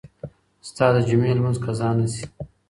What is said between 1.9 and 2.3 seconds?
نه شي.